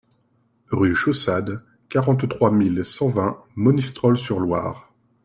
[0.71, 4.91] Rue Chaussade, quarante-trois mille cent vingt Monistrol-sur-Loire